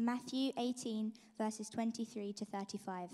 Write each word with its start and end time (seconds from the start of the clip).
Matthew 0.00 0.52
18, 0.56 1.12
verses 1.36 1.68
23 1.70 2.32
to 2.34 2.44
35. 2.44 3.10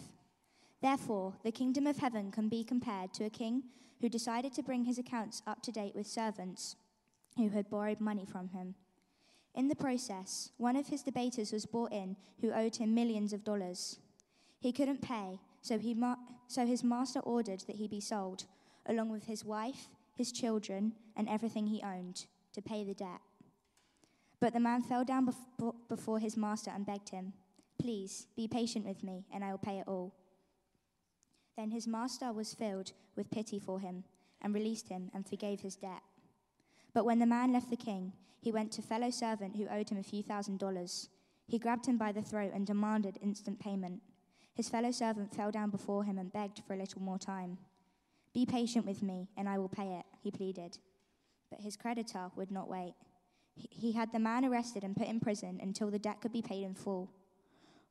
Therefore, 0.82 1.32
the 1.42 1.50
kingdom 1.50 1.86
of 1.86 1.96
heaven 1.96 2.30
can 2.30 2.50
be 2.50 2.62
compared 2.62 3.14
to 3.14 3.24
a 3.24 3.30
king 3.30 3.62
who 4.02 4.10
decided 4.10 4.52
to 4.52 4.62
bring 4.62 4.84
his 4.84 4.98
accounts 4.98 5.40
up 5.46 5.62
to 5.62 5.72
date 5.72 5.94
with 5.94 6.06
servants 6.06 6.76
who 7.38 7.48
had 7.48 7.70
borrowed 7.70 8.02
money 8.02 8.26
from 8.30 8.50
him. 8.50 8.74
In 9.54 9.68
the 9.68 9.74
process, 9.74 10.50
one 10.58 10.76
of 10.76 10.88
his 10.88 11.02
debaters 11.02 11.52
was 11.54 11.64
brought 11.64 11.90
in 11.90 12.16
who 12.42 12.52
owed 12.52 12.76
him 12.76 12.94
millions 12.94 13.32
of 13.32 13.44
dollars. 13.44 13.98
He 14.60 14.70
couldn't 14.70 15.00
pay, 15.00 15.40
so, 15.62 15.78
he 15.78 15.94
ma- 15.94 16.16
so 16.48 16.66
his 16.66 16.84
master 16.84 17.20
ordered 17.20 17.60
that 17.60 17.76
he 17.76 17.88
be 17.88 18.00
sold, 18.02 18.44
along 18.84 19.08
with 19.08 19.24
his 19.24 19.42
wife, 19.42 19.88
his 20.18 20.32
children, 20.32 20.92
and 21.16 21.30
everything 21.30 21.66
he 21.66 21.82
owned, 21.82 22.26
to 22.52 22.60
pay 22.60 22.84
the 22.84 22.92
debt. 22.92 23.22
But 24.44 24.52
the 24.52 24.60
man 24.60 24.82
fell 24.82 25.06
down 25.06 25.26
bef- 25.26 25.74
before 25.88 26.18
his 26.18 26.36
master 26.36 26.70
and 26.70 26.84
begged 26.84 27.08
him, 27.08 27.32
Please, 27.78 28.26
be 28.36 28.46
patient 28.46 28.84
with 28.84 29.02
me, 29.02 29.24
and 29.32 29.42
I 29.42 29.50
will 29.50 29.56
pay 29.56 29.78
it 29.78 29.88
all. 29.88 30.12
Then 31.56 31.70
his 31.70 31.86
master 31.88 32.30
was 32.30 32.52
filled 32.52 32.92
with 33.16 33.30
pity 33.30 33.58
for 33.58 33.80
him, 33.80 34.04
and 34.42 34.52
released 34.52 34.90
him 34.90 35.10
and 35.14 35.26
forgave 35.26 35.62
his 35.62 35.76
debt. 35.76 36.02
But 36.92 37.06
when 37.06 37.20
the 37.20 37.24
man 37.24 37.54
left 37.54 37.70
the 37.70 37.76
king, 37.78 38.12
he 38.38 38.52
went 38.52 38.70
to 38.72 38.82
a 38.82 38.84
fellow 38.84 39.08
servant 39.08 39.56
who 39.56 39.66
owed 39.66 39.88
him 39.88 39.96
a 39.96 40.02
few 40.02 40.22
thousand 40.22 40.58
dollars. 40.58 41.08
He 41.46 41.58
grabbed 41.58 41.86
him 41.86 41.96
by 41.96 42.12
the 42.12 42.20
throat 42.20 42.52
and 42.54 42.66
demanded 42.66 43.16
instant 43.22 43.58
payment. 43.58 44.02
His 44.52 44.68
fellow 44.68 44.90
servant 44.90 45.34
fell 45.34 45.52
down 45.52 45.70
before 45.70 46.04
him 46.04 46.18
and 46.18 46.30
begged 46.30 46.60
for 46.66 46.74
a 46.74 46.78
little 46.78 47.00
more 47.00 47.18
time. 47.18 47.56
Be 48.34 48.44
patient 48.44 48.84
with 48.84 49.02
me, 49.02 49.26
and 49.38 49.48
I 49.48 49.56
will 49.56 49.70
pay 49.70 49.94
it, 49.94 50.04
he 50.22 50.30
pleaded. 50.30 50.76
But 51.48 51.62
his 51.62 51.78
creditor 51.78 52.30
would 52.36 52.50
not 52.50 52.68
wait. 52.68 52.92
He 53.54 53.92
had 53.92 54.12
the 54.12 54.18
man 54.18 54.44
arrested 54.44 54.84
and 54.84 54.96
put 54.96 55.06
in 55.06 55.20
prison 55.20 55.60
until 55.62 55.90
the 55.90 55.98
debt 55.98 56.20
could 56.20 56.32
be 56.32 56.42
paid 56.42 56.64
in 56.64 56.74
full. 56.74 57.10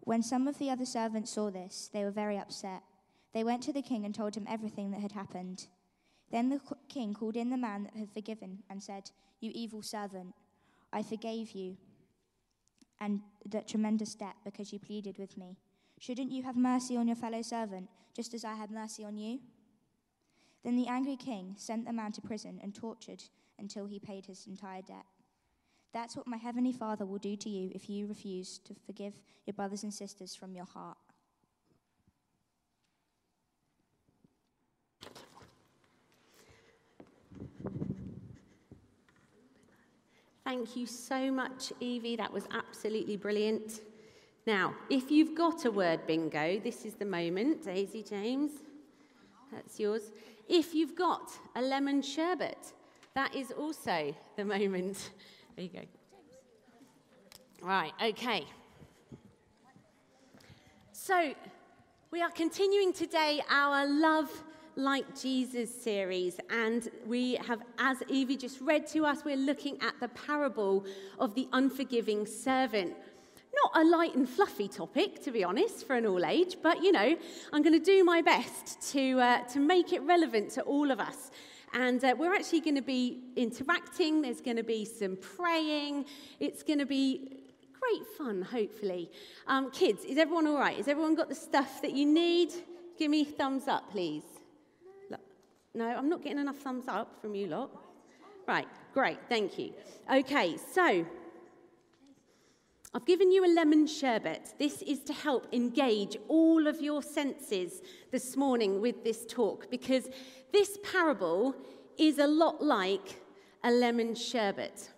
When 0.02 0.22
some 0.22 0.48
of 0.48 0.58
the 0.58 0.70
other 0.70 0.86
servants 0.86 1.31
saw 1.31 1.49
this, 1.49 1.89
they 1.94 2.03
were 2.03 2.11
very 2.11 2.38
upset. 2.38 2.83
They 3.33 3.44
went 3.44 3.64
to 3.64 3.73
the 3.73 3.81
king 3.81 4.06
and 4.06 4.14
told 4.14 4.36
him 4.36 4.45
everything 4.50 4.91
that 4.91 5.02
had 5.02 5.14
happened. 5.14 5.67
Then 6.31 6.50
the 6.50 6.59
king 6.89 7.14
called 7.14 7.36
in 7.36 7.50
the 7.50 7.58
man 7.58 7.84
that 7.84 7.95
had 7.95 8.11
forgiven 8.11 8.64
and 8.69 8.84
said, 8.84 9.11
You 9.39 9.52
evil 9.53 9.81
servant, 9.81 10.34
I 10.91 11.03
forgave 11.03 11.52
you 11.52 11.78
and 13.00 13.22
that 13.45 13.67
tremendous 13.67 14.16
debt 14.16 14.36
because 14.45 14.72
you 14.72 14.80
pleaded 14.80 15.17
with 15.17 15.38
me. 15.38 15.58
Shouldn't 16.00 16.31
you 16.31 16.44
have 16.44 16.56
mercy 16.56 16.95
on 16.95 17.08
your 17.08 17.16
fellow 17.16 17.41
servant, 17.41 17.89
just 18.16 18.34
as 18.34 18.45
I 18.45 18.56
had 18.56 18.72
mercy 18.72 19.03
on 19.03 19.17
you? 19.17 19.39
Then 20.64 20.78
the 20.78 20.88
angry 20.88 21.17
king 21.17 21.56
sent 21.58 21.86
the 21.86 21.94
man 21.94 22.14
to 22.14 22.22
prison 22.22 22.59
and 22.64 22.73
tortured 22.73 23.23
until 23.59 23.86
he 23.86 24.00
paid 24.00 24.25
his 24.25 24.47
entire 24.47 24.81
debt. 24.81 25.06
That's 25.94 26.17
what 26.17 26.25
my 26.25 26.38
heavenly 26.38 26.73
Father 26.73 27.05
will 27.05 27.19
do 27.19 27.36
to 27.36 27.49
you 27.49 27.72
if 27.73 27.89
you 27.89 28.08
refuse 28.08 28.58
to 28.59 28.73
forgive 28.86 29.13
your 29.45 29.53
brothers 29.53 29.83
and 29.83 29.94
sisters 29.94 30.33
from 30.33 30.55
your 30.55 30.66
heart. 30.66 30.97
Thank 40.44 40.75
you 40.75 40.85
so 40.85 41.31
much, 41.31 41.72
Evie. 41.80 42.16
That 42.16 42.33
was 42.33 42.47
absolutely 42.52 43.16
brilliant. 43.16 43.81
Now, 44.45 44.75
if 44.89 45.09
you've 45.09 45.35
got 45.35 45.66
a 45.66 45.72
word 45.72 46.05
bingo, 46.05 46.59
this 46.59 46.85
is 46.85 46.95
the 46.95 47.05
moment. 47.05 47.63
Daisy 47.63 48.03
James, 48.03 48.52
that's 49.52 49.80
yours. 49.80 50.11
If 50.50 50.75
you've 50.75 50.95
got 50.95 51.31
a 51.55 51.61
lemon 51.61 52.02
sherbet, 52.02 52.73
that 53.16 53.33
is 53.33 53.52
also 53.52 54.13
the 54.35 54.44
moment. 54.44 55.11
There 55.56 55.66
you 55.66 55.70
go. 55.70 55.82
Right, 57.62 57.92
okay. 58.04 58.46
So, 60.92 61.34
we 62.09 62.22
are 62.23 62.32
continuing 62.32 62.92
today 62.92 63.40
our 63.50 63.86
Love 63.86 64.31
Like 64.76 65.20
Jesus 65.20 65.69
series, 65.69 66.40
and 66.50 66.90
we 67.06 67.36
have, 67.36 67.62
as 67.78 68.02
Evie 68.09 68.36
just 68.36 68.62
read 68.62 68.88
to 68.88 69.06
us, 69.06 69.24
we're 69.24 69.38
looking 69.38 69.78
at 69.81 69.94
the 70.00 70.08
parable 70.08 70.86
of 71.19 71.36
the 71.36 71.47
unforgiving 71.53 72.25
servant. 72.25 72.96
Not 73.63 73.84
a 73.84 73.88
light 73.88 74.16
and 74.16 74.28
fluffy 74.28 74.68
topic, 74.68 75.24
to 75.24 75.31
be 75.31 75.44
honest, 75.44 75.86
for 75.86 75.96
an 75.96 76.08
all 76.08 76.25
age, 76.25 76.58
but 76.63 76.81
you 76.81 76.92
know, 76.92 77.16
I'm 77.53 77.62
going 77.62 77.80
to 77.80 77.86
do 77.86 78.03
my 78.03 78.24
best 78.24 78.81
to, 78.94 79.19
uh, 79.19 79.44
to 79.50 79.59
make 79.59 79.94
it 79.94 80.02
relevant 80.02 80.50
to 80.52 80.63
all 80.63 80.90
of 80.90 81.00
us. 81.00 81.30
And 81.73 82.03
uh, 82.03 82.16
we're 82.17 82.35
actually 82.35 82.61
going 82.61 82.75
to 82.75 82.81
be 82.81 83.23
interacting, 83.35 84.22
there's 84.22 84.41
going 84.41 84.57
to 84.57 84.63
be 84.63 84.85
some 84.85 85.17
praying, 85.17 86.06
it's 86.39 86.61
going 86.61 86.79
to 86.79 86.85
be 86.85 87.39
great 87.79 88.07
fun, 88.17 88.41
hopefully. 88.41 89.09
Um, 89.47 89.72
kids, 89.72 90.06
is 90.06 90.17
everyone 90.17 90.47
all 90.47 90.59
right? 90.59 90.78
Has 90.78 90.88
everyone 90.88 91.16
got 91.16 91.29
the 91.29 91.35
stuff 91.35 91.81
that 91.81 91.94
you 91.94 92.06
need? 92.06 92.51
Give 92.97 93.09
me 93.09 93.23
thumbs 93.23 93.67
up, 93.67 93.91
please. 93.91 94.23
No, 95.75 95.88
I'm 95.88 96.07
not 96.07 96.22
getting 96.22 96.38
enough 96.38 96.57
thumbs 96.57 96.85
up 96.88 97.19
from 97.19 97.33
you 97.33 97.47
lot. 97.47 97.72
Right, 98.47 98.67
great, 98.94 99.17
thank 99.28 99.57
you. 99.57 99.73
Okay, 100.13 100.57
so 100.72 101.03
I've 102.96 103.06
given 103.06 103.31
you 103.31 103.44
a 103.44 103.50
lemon 103.52 103.88
sherbet. 103.88 104.54
This 104.59 104.84
is 104.84 105.00
to 105.06 105.14
help 105.14 105.48
engage 105.52 106.16
all 106.28 106.68
of 106.68 106.80
your 106.80 107.02
senses 107.02 107.81
this 108.12 108.38
morning 108.38 108.81
with 108.81 109.04
this 109.04 109.26
talk 109.26 109.72
because 109.72 110.09
this 110.52 110.78
parable 110.84 111.56
is 111.98 112.20
a 112.20 112.28
lot 112.28 112.64
like 112.64 113.20
a 113.64 113.72
lemon 113.72 114.14
sherbet. 114.14 114.92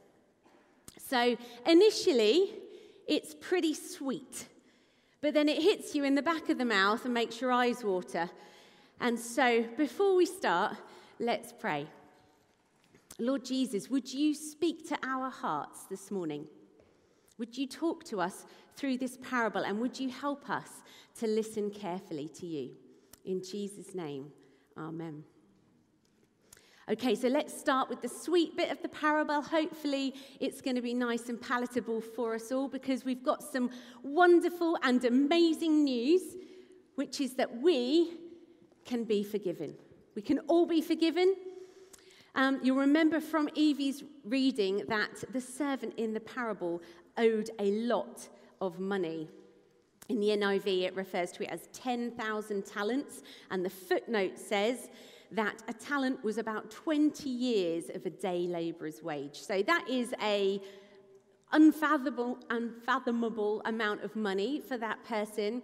So, 0.97 1.37
initially, 1.65 2.55
it's 3.07 3.33
pretty 3.33 3.73
sweet, 3.73 4.47
but 5.21 5.33
then 5.33 5.47
it 5.47 5.61
hits 5.61 5.95
you 5.95 6.03
in 6.03 6.15
the 6.15 6.21
back 6.21 6.49
of 6.49 6.57
the 6.57 6.65
mouth 6.65 7.05
and 7.05 7.13
makes 7.13 7.39
your 7.39 7.53
eyes 7.53 7.81
water. 7.81 8.29
And 8.99 9.17
so, 9.17 9.63
before 9.77 10.17
we 10.17 10.25
start, 10.25 10.75
let's 11.17 11.53
pray. 11.53 11.87
Lord 13.19 13.45
Jesus, 13.45 13.89
would 13.89 14.13
you 14.13 14.33
speak 14.33 14.85
to 14.89 14.97
our 15.01 15.29
hearts 15.29 15.83
this 15.89 16.11
morning? 16.11 16.47
Would 17.37 17.57
you 17.57 17.67
talk 17.67 18.03
to 18.05 18.21
us 18.21 18.45
through 18.75 18.97
this 18.97 19.17
parable 19.29 19.63
and 19.63 19.79
would 19.79 19.99
you 19.99 20.09
help 20.09 20.49
us 20.49 20.69
to 21.19 21.27
listen 21.27 21.69
carefully 21.69 22.29
to 22.39 22.45
you? 22.45 22.71
In 23.25 23.43
Jesus' 23.43 23.93
name, 23.93 24.31
amen. 24.77 25.23
Okay, 26.87 27.15
so 27.15 27.27
let's 27.27 27.57
start 27.57 27.89
with 27.89 28.03
the 28.03 28.07
sweet 28.07 28.55
bit 28.55 28.69
of 28.69 28.79
the 28.83 28.87
parable. 28.87 29.41
Hopefully, 29.41 30.13
it's 30.39 30.61
going 30.61 30.75
to 30.75 30.83
be 30.83 30.93
nice 30.93 31.29
and 31.29 31.41
palatable 31.41 31.99
for 31.99 32.35
us 32.35 32.51
all 32.51 32.67
because 32.67 33.03
we've 33.03 33.23
got 33.23 33.41
some 33.41 33.71
wonderful 34.03 34.77
and 34.83 35.03
amazing 35.03 35.83
news, 35.83 36.21
which 36.93 37.19
is 37.19 37.33
that 37.35 37.59
we 37.59 38.11
can 38.85 39.03
be 39.03 39.23
forgiven. 39.23 39.73
We 40.13 40.21
can 40.21 40.39
all 40.47 40.67
be 40.67 40.79
forgiven. 40.79 41.35
Um, 42.35 42.59
you'll 42.61 42.77
remember 42.77 43.19
from 43.19 43.49
Evie's 43.55 44.03
reading 44.23 44.83
that 44.87 45.23
the 45.33 45.41
servant 45.41 45.95
in 45.97 46.13
the 46.13 46.19
parable 46.19 46.83
owed 47.17 47.49
a 47.59 47.71
lot 47.71 48.27
of 48.61 48.79
money. 48.79 49.29
In 50.09 50.19
the 50.19 50.29
NIV, 50.29 50.83
it 50.83 50.95
refers 50.95 51.31
to 51.33 51.43
it 51.43 51.49
as 51.49 51.67
10,000 51.73 52.65
talents, 52.65 53.23
and 53.49 53.65
the 53.65 53.69
footnote 53.69 54.37
says 54.37 54.89
that 55.31 55.63
a 55.67 55.73
talent 55.73 56.23
was 56.23 56.37
about 56.37 56.69
20 56.69 57.29
years 57.29 57.89
of 57.93 58.05
a 58.05 58.09
day 58.09 58.47
labourer's 58.47 59.01
wage. 59.01 59.39
So 59.39 59.63
that 59.63 59.89
is 59.89 60.13
a 60.21 60.61
unfathomable, 61.51 62.37
unfathomable 62.49 63.61
amount 63.65 64.03
of 64.03 64.15
money 64.15 64.61
for 64.61 64.77
that 64.77 65.03
person. 65.05 65.61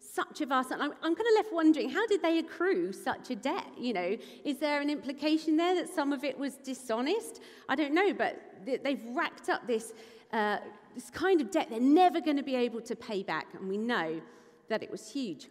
Such 0.00 0.40
a 0.40 0.46
vast, 0.46 0.72
I'm, 0.72 0.80
I'm 0.80 1.14
kind 1.14 1.18
of 1.18 1.34
left 1.36 1.52
wondering, 1.52 1.90
how 1.90 2.06
did 2.06 2.22
they 2.22 2.38
accrue 2.38 2.92
such 2.92 3.30
a 3.30 3.36
debt? 3.36 3.66
You 3.78 3.92
know, 3.92 4.16
is 4.44 4.58
there 4.58 4.80
an 4.80 4.90
implication 4.90 5.56
there 5.56 5.74
that 5.74 5.92
some 5.92 6.12
of 6.12 6.24
it 6.24 6.38
was 6.38 6.54
dishonest? 6.56 7.40
I 7.68 7.74
don't 7.74 7.94
know, 7.94 8.12
but 8.12 8.40
they've 8.64 9.02
racked 9.12 9.48
up 9.48 9.66
this 9.66 9.92
uh, 10.32 10.58
this 10.94 11.10
kind 11.10 11.40
of 11.40 11.50
debt 11.50 11.68
they're 11.70 11.80
never 11.80 12.20
going 12.20 12.36
to 12.36 12.42
be 12.42 12.56
able 12.56 12.80
to 12.82 12.96
pay 12.96 13.22
back. 13.22 13.46
And 13.54 13.68
we 13.68 13.76
know 13.76 14.20
that 14.68 14.82
it 14.82 14.90
was 14.90 15.10
huge. 15.10 15.48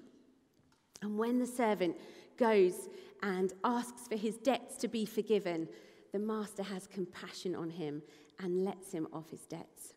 And 1.02 1.18
when 1.18 1.40
the 1.40 1.48
servant 1.48 1.98
goes 2.38 2.90
and 3.22 3.54
asks 3.64 4.08
for 4.08 4.16
his 4.16 4.38
debts 4.38 4.78
to 4.78 4.88
be 4.88 5.06
forgiven, 5.06 5.68
the 6.12 6.20
master 6.20 6.64
has 6.64 6.88
compassion 6.88 7.56
on 7.56 7.70
him 7.70 8.02
and 8.40 8.64
lets 8.64 8.92
him 8.92 9.08
off 9.14 9.30
his 9.30 9.46
debts. 9.46 9.94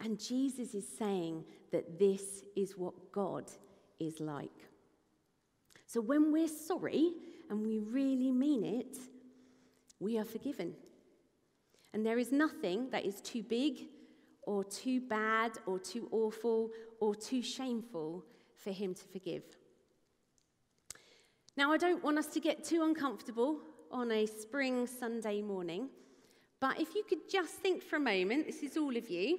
And 0.00 0.18
Jesus 0.18 0.74
is 0.74 0.86
saying 0.98 1.44
that 1.72 1.98
this 1.98 2.44
is 2.56 2.76
what 2.76 3.12
God 3.12 3.50
is 3.98 4.20
like. 4.20 4.50
So 5.86 6.00
when 6.00 6.32
we're 6.32 6.48
sorry 6.48 7.12
and 7.48 7.64
we 7.64 7.78
really 7.78 8.30
mean 8.30 8.64
it, 8.64 8.96
we 10.00 10.18
are 10.18 10.24
forgiven. 10.24 10.74
And 11.92 12.04
there 12.04 12.18
is 12.18 12.32
nothing 12.32 12.90
that 12.90 13.04
is 13.04 13.20
too 13.20 13.42
big 13.42 13.86
or 14.46 14.64
too 14.64 15.00
bad 15.00 15.52
or 15.66 15.78
too 15.78 16.08
awful 16.10 16.70
or 17.00 17.14
too 17.14 17.42
shameful 17.42 18.24
for 18.56 18.70
Him 18.70 18.94
to 18.94 19.04
forgive. 19.04 19.44
Now, 21.56 21.72
I 21.72 21.76
don't 21.76 22.02
want 22.02 22.18
us 22.18 22.26
to 22.28 22.40
get 22.40 22.64
too 22.64 22.82
uncomfortable 22.82 23.60
on 23.90 24.10
a 24.10 24.26
spring 24.26 24.86
Sunday 24.86 25.40
morning, 25.40 25.88
but 26.60 26.80
if 26.80 26.94
you 26.94 27.04
could 27.08 27.30
just 27.30 27.54
think 27.54 27.82
for 27.82 27.96
a 27.96 28.00
moment, 28.00 28.46
this 28.46 28.62
is 28.62 28.76
all 28.76 28.96
of 28.96 29.08
you. 29.08 29.38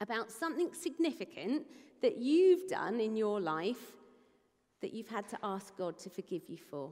about 0.00 0.30
something 0.30 0.70
significant 0.74 1.62
that 2.02 2.18
you've 2.18 2.68
done 2.68 3.00
in 3.00 3.16
your 3.16 3.40
life 3.40 3.92
that 4.80 4.92
you've 4.92 5.08
had 5.08 5.26
to 5.28 5.38
ask 5.42 5.76
God 5.76 5.98
to 5.98 6.10
forgive 6.10 6.42
you 6.48 6.58
for. 6.58 6.90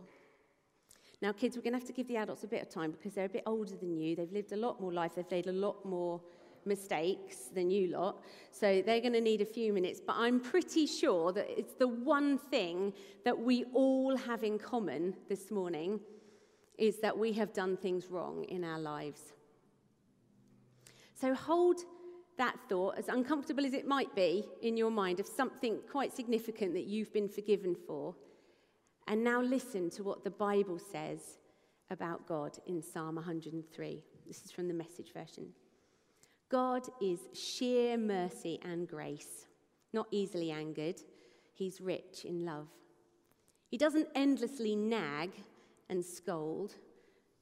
Now, 1.20 1.32
kids, 1.32 1.56
we're 1.56 1.62
going 1.62 1.75
to 1.75 1.79
have 1.79 1.87
to 1.87 1.93
give 1.93 2.08
the 2.08 2.17
adults 2.17 2.44
a 2.44 2.49
bit 2.49 2.62
of 2.62 2.69
time 2.69 2.91
because 2.91 3.14
they're 3.14 3.26
a 3.26 3.29
bit 3.29 3.44
older 3.46 3.76
than 3.76 3.96
you. 3.96 4.17
They've 4.17 4.32
lived 4.32 4.52
a 4.52 4.56
lot 4.56 4.81
more 4.81 4.93
life, 4.93 5.14
they've 5.14 5.31
made 5.31 5.46
a 5.46 5.52
lot 5.52 5.85
more 5.85 6.20
mistakes 6.67 7.49
than 7.55 7.71
you 7.71 7.89
lot. 7.89 8.23
So 8.51 8.83
they're 8.85 9.01
going 9.01 9.13
to 9.15 9.21
need 9.21 9.41
a 9.41 9.47
few 9.47 9.73
minutes. 9.73 10.01
But 10.05 10.17
I'm 10.17 10.41
pretty 10.41 10.87
sure 10.87 11.33
that 11.33 11.47
it's 11.59 11.75
the 11.75 11.89
one 11.89 12.39
thing 12.39 12.93
that 13.25 13.39
we 13.39 13.65
all 13.73 14.17
have 14.17 14.45
in 14.45 14.59
common 14.59 15.15
this 15.29 15.51
morning 15.51 16.01
is 16.79 17.01
that 17.01 17.17
we 17.17 17.33
have 17.33 17.53
done 17.53 17.77
things 17.77 18.11
wrong 18.11 18.45
in 18.45 18.65
our 18.65 18.79
lives. 18.79 19.33
So 21.15 21.35
hold 21.35 21.81
that 22.37 22.57
thought, 22.69 22.99
as 22.99 23.09
uncomfortable 23.09 23.65
as 23.65 23.75
it 23.75 23.87
might 23.87 24.15
be 24.15 24.45
in 24.63 24.77
your 24.77 24.91
mind, 24.91 25.21
of 25.21 25.27
something 25.27 25.79
quite 25.91 26.13
significant 26.13 26.75
that 26.75 26.85
you've 26.85 27.13
been 27.13 27.29
forgiven 27.29 27.77
for. 27.87 28.15
And 29.07 29.23
now 29.23 29.41
listen 29.41 29.91
to 29.91 30.03
what 30.03 30.25
the 30.25 30.31
Bible 30.31 30.79
says 30.79 31.39
about 31.91 32.27
God 32.27 32.59
in 32.67 32.83
Psalm 32.83 33.17
103. 33.17 34.03
This 34.27 34.45
is 34.45 34.51
from 34.51 34.69
the 34.69 34.75
message 34.75 35.13
version. 35.13 35.47
God 36.50 36.88
is 37.00 37.20
sheer 37.32 37.96
mercy 37.96 38.61
and 38.62 38.87
grace, 38.87 39.46
not 39.93 40.06
easily 40.11 40.50
angered. 40.50 41.00
He's 41.52 41.81
rich 41.81 42.25
in 42.25 42.44
love. 42.44 42.69
He 43.69 43.79
doesn't 43.79 44.08
endlessly 44.14 44.76
nag 44.76 45.31
and 45.88 46.05
scold, 46.05 46.75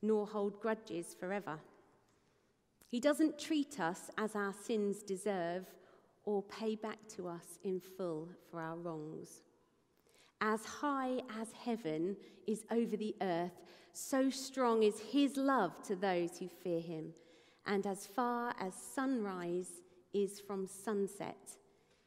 nor 0.01 0.27
hold 0.27 0.61
grudges 0.61 1.15
forever. 1.19 1.59
He 2.89 3.01
doesn't 3.01 3.39
treat 3.39 3.81
us 3.81 4.11
as 4.19 4.37
our 4.37 4.53
sins 4.53 5.03
deserve 5.03 5.67
or 6.25 6.43
pay 6.43 6.75
back 6.75 6.99
to 7.17 7.27
us 7.27 7.59
in 7.65 7.81
full 7.81 8.29
for 8.51 8.61
our 8.61 8.77
wrongs. 8.77 9.43
As 10.41 10.65
high 10.65 11.21
as 11.41 11.49
heaven 11.65 12.17
is 12.47 12.65
over 12.71 12.97
the 12.97 13.15
earth, 13.21 13.61
so 13.93 14.31
strong 14.31 14.83
is 14.83 14.99
his 14.99 15.37
love 15.37 15.83
to 15.85 15.97
those 15.97 16.39
who 16.39 16.49
fear 16.49 16.81
him. 16.81 17.13
And 17.67 17.87
as 17.87 18.07
far 18.07 18.55
as 18.61 18.75
sunrise 18.75 19.71
is 20.13 20.41
from 20.41 20.67
sunset, 20.67 21.57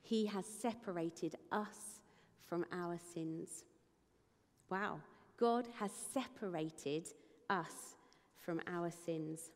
he 0.01 0.25
has 0.27 0.45
separated 0.45 1.35
us 1.51 1.99
from 2.45 2.65
our 2.71 2.99
sins. 3.13 3.63
Wow, 4.69 4.99
God 5.37 5.67
has 5.79 5.91
separated 5.91 7.07
us 7.49 7.95
from 8.37 8.61
our 8.67 8.91
sins. 8.91 9.51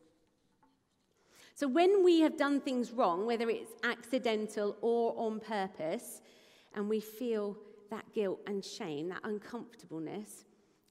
So 1.54 1.68
when 1.68 2.02
we 2.02 2.20
have 2.20 2.36
done 2.36 2.60
things 2.60 2.90
wrong, 2.90 3.26
whether 3.26 3.50
it's 3.50 3.72
accidental 3.84 4.76
or 4.80 5.14
on 5.18 5.40
purpose, 5.40 6.22
and 6.74 6.88
we 6.88 7.00
feel 7.00 7.56
that 7.90 8.04
guilt 8.14 8.40
and 8.46 8.64
shame, 8.64 9.08
that 9.10 9.20
uncomfortableness, 9.24 10.44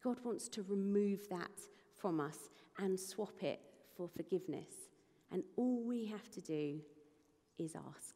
God 0.04 0.18
wants 0.24 0.48
to 0.50 0.64
remove 0.64 1.28
that 1.30 1.50
from 1.96 2.20
us 2.20 2.50
and 2.78 3.00
swap 3.00 3.42
it 3.42 3.60
for 3.96 4.08
forgiveness. 4.08 4.89
And 5.32 5.44
all 5.58 5.84
we 5.84 6.06
have 6.08 6.30
to 6.32 6.42
do 6.42 6.80
is 7.58 7.76
ask. 7.76 8.16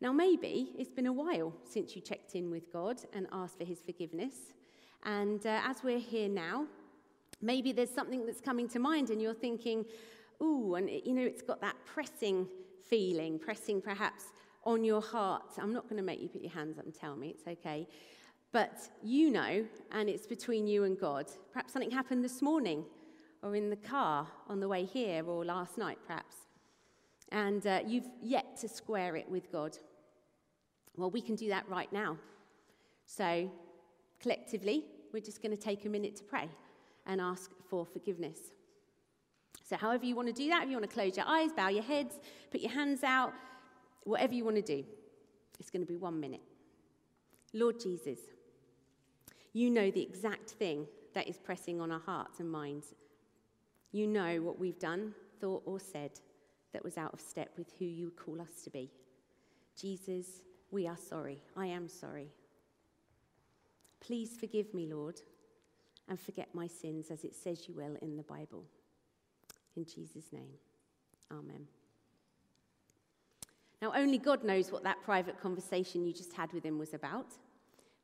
Now, 0.00 0.12
maybe 0.12 0.70
it's 0.78 0.92
been 0.92 1.06
a 1.06 1.12
while 1.12 1.52
since 1.64 1.96
you 1.96 2.02
checked 2.02 2.36
in 2.36 2.50
with 2.50 2.72
God 2.72 3.00
and 3.12 3.26
asked 3.32 3.58
for 3.58 3.64
his 3.64 3.80
forgiveness. 3.80 4.34
And 5.04 5.44
uh, 5.44 5.60
as 5.64 5.82
we're 5.82 5.98
here 5.98 6.28
now, 6.28 6.66
maybe 7.40 7.72
there's 7.72 7.90
something 7.90 8.24
that's 8.24 8.40
coming 8.40 8.68
to 8.68 8.78
mind 8.78 9.10
and 9.10 9.20
you're 9.20 9.34
thinking, 9.34 9.84
ooh, 10.40 10.76
and 10.76 10.88
it, 10.88 11.04
you 11.04 11.14
know, 11.14 11.22
it's 11.22 11.42
got 11.42 11.60
that 11.62 11.74
pressing 11.84 12.46
feeling, 12.88 13.38
pressing 13.38 13.80
perhaps 13.80 14.24
on 14.64 14.84
your 14.84 15.00
heart. 15.00 15.42
I'm 15.58 15.72
not 15.72 15.84
going 15.84 15.96
to 15.96 16.02
make 16.02 16.20
you 16.20 16.28
put 16.28 16.42
your 16.42 16.52
hands 16.52 16.78
up 16.78 16.84
and 16.84 16.94
tell 16.94 17.16
me, 17.16 17.30
it's 17.30 17.46
okay. 17.46 17.88
But 18.52 18.88
you 19.02 19.30
know, 19.30 19.64
and 19.92 20.08
it's 20.08 20.26
between 20.26 20.66
you 20.66 20.84
and 20.84 20.98
God. 20.98 21.26
Perhaps 21.52 21.72
something 21.72 21.90
happened 21.90 22.24
this 22.24 22.40
morning, 22.40 22.84
or 23.42 23.54
in 23.54 23.70
the 23.70 23.76
car 23.76 24.26
on 24.48 24.60
the 24.60 24.68
way 24.68 24.84
here, 24.84 25.24
or 25.26 25.44
last 25.44 25.78
night, 25.78 25.98
perhaps. 26.06 26.36
And 27.30 27.66
uh, 27.66 27.80
you've 27.86 28.08
yet 28.22 28.56
to 28.58 28.68
square 28.68 29.16
it 29.16 29.28
with 29.28 29.52
God. 29.52 29.76
Well, 30.96 31.10
we 31.10 31.20
can 31.20 31.36
do 31.36 31.48
that 31.48 31.68
right 31.68 31.92
now. 31.92 32.16
So, 33.06 33.50
collectively, 34.20 34.84
we're 35.12 35.22
just 35.22 35.42
going 35.42 35.56
to 35.56 35.62
take 35.62 35.84
a 35.84 35.88
minute 35.88 36.16
to 36.16 36.24
pray 36.24 36.48
and 37.06 37.20
ask 37.20 37.50
for 37.68 37.86
forgiveness. 37.86 38.38
So, 39.62 39.76
however 39.76 40.04
you 40.04 40.16
want 40.16 40.28
to 40.28 40.34
do 40.34 40.48
that, 40.48 40.64
if 40.64 40.70
you 40.70 40.76
want 40.76 40.88
to 40.88 40.94
close 40.94 41.16
your 41.16 41.26
eyes, 41.26 41.50
bow 41.52 41.68
your 41.68 41.82
heads, 41.82 42.18
put 42.50 42.60
your 42.60 42.72
hands 42.72 43.04
out, 43.04 43.32
whatever 44.04 44.34
you 44.34 44.44
want 44.44 44.56
to 44.56 44.62
do, 44.62 44.84
it's 45.60 45.70
going 45.70 45.82
to 45.82 45.86
be 45.86 45.96
one 45.96 46.18
minute. 46.18 46.42
Lord 47.52 47.80
Jesus, 47.80 48.18
you 49.52 49.70
know 49.70 49.90
the 49.90 50.02
exact 50.02 50.50
thing 50.50 50.86
that 51.14 51.28
is 51.28 51.38
pressing 51.38 51.80
on 51.80 51.90
our 51.90 52.00
hearts 52.00 52.40
and 52.40 52.50
minds. 52.50 52.94
You 53.92 54.06
know 54.06 54.40
what 54.42 54.58
we've 54.58 54.78
done, 54.78 55.14
thought, 55.40 55.62
or 55.64 55.80
said 55.80 56.12
that 56.72 56.84
was 56.84 56.98
out 56.98 57.12
of 57.12 57.20
step 57.20 57.50
with 57.56 57.72
who 57.78 57.84
you 57.86 58.10
call 58.10 58.40
us 58.40 58.62
to 58.64 58.70
be. 58.70 58.90
Jesus, 59.80 60.42
we 60.70 60.86
are 60.86 60.96
sorry. 60.96 61.42
I 61.56 61.66
am 61.66 61.88
sorry. 61.88 62.28
Please 64.00 64.36
forgive 64.38 64.74
me, 64.74 64.86
Lord, 64.86 65.20
and 66.08 66.20
forget 66.20 66.48
my 66.54 66.66
sins 66.66 67.10
as 67.10 67.24
it 67.24 67.34
says 67.34 67.66
you 67.68 67.74
will 67.74 67.96
in 68.02 68.16
the 68.16 68.22
Bible. 68.22 68.64
In 69.76 69.84
Jesus' 69.84 70.32
name, 70.32 70.50
Amen. 71.30 71.66
Now, 73.80 73.92
only 73.94 74.18
God 74.18 74.42
knows 74.44 74.72
what 74.72 74.82
that 74.84 75.02
private 75.04 75.40
conversation 75.40 76.04
you 76.04 76.12
just 76.12 76.32
had 76.32 76.52
with 76.52 76.64
him 76.64 76.78
was 76.78 76.94
about. 76.94 77.26